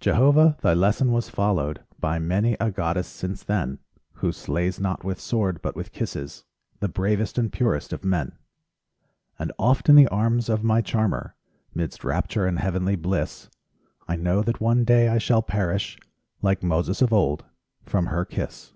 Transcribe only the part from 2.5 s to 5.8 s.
a goddess since then, Who slays not with sword, but